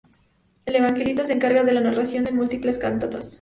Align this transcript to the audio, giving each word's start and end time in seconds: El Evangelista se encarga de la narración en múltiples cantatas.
El 0.65 0.77
Evangelista 0.77 1.27
se 1.27 1.33
encarga 1.33 1.63
de 1.63 1.73
la 1.73 1.79
narración 1.81 2.25
en 2.25 2.35
múltiples 2.35 2.79
cantatas. 2.79 3.29